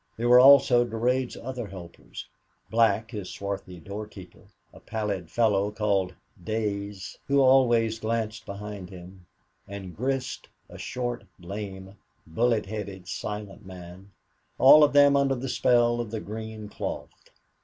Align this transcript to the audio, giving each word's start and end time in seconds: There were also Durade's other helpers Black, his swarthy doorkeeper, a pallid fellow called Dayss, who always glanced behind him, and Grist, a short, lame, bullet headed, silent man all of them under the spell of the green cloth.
There 0.17 0.29
were 0.29 0.39
also 0.39 0.83
Durade's 0.83 1.37
other 1.37 1.67
helpers 1.67 2.27
Black, 2.71 3.11
his 3.11 3.29
swarthy 3.29 3.79
doorkeeper, 3.79 4.47
a 4.73 4.79
pallid 4.79 5.29
fellow 5.29 5.69
called 5.69 6.15
Dayss, 6.43 7.19
who 7.27 7.39
always 7.39 7.99
glanced 7.99 8.47
behind 8.47 8.89
him, 8.89 9.27
and 9.67 9.95
Grist, 9.95 10.49
a 10.69 10.79
short, 10.79 11.27
lame, 11.39 11.97
bullet 12.25 12.65
headed, 12.65 13.07
silent 13.07 13.63
man 13.63 14.09
all 14.57 14.83
of 14.83 14.93
them 14.93 15.15
under 15.15 15.35
the 15.35 15.47
spell 15.47 15.99
of 16.01 16.09
the 16.09 16.19
green 16.19 16.67
cloth. 16.67 17.11